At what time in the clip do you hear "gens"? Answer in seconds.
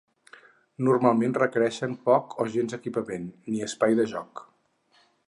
2.55-2.75